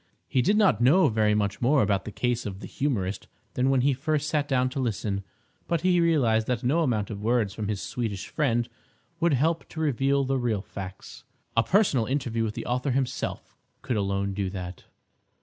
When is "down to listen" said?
4.47-5.23